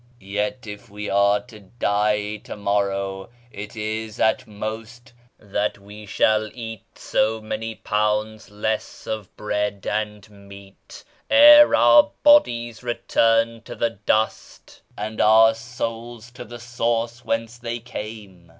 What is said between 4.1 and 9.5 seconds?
at most that we shall eat so many pounds less of